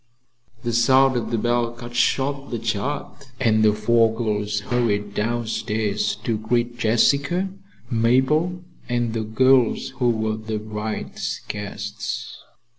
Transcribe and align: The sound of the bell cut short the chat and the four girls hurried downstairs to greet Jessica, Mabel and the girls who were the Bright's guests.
The 0.63 0.73
sound 0.73 1.15
of 1.15 1.29
the 1.29 1.37
bell 1.37 1.73
cut 1.73 1.93
short 1.95 2.49
the 2.49 2.57
chat 2.57 3.29
and 3.39 3.61
the 3.63 3.71
four 3.71 4.11
girls 4.17 4.61
hurried 4.61 5.13
downstairs 5.13 6.15
to 6.23 6.39
greet 6.39 6.75
Jessica, 6.79 7.49
Mabel 7.91 8.63
and 8.89 9.13
the 9.13 9.21
girls 9.21 9.89
who 9.99 10.09
were 10.09 10.37
the 10.37 10.57
Bright's 10.57 11.41
guests. 11.47 12.39